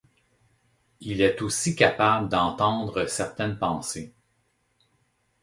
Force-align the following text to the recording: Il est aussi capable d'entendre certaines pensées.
Il 1.01 1.21
est 1.21 1.43
aussi 1.43 1.75
capable 1.75 2.27
d'entendre 2.27 3.05
certaines 3.05 3.59
pensées. 3.59 4.15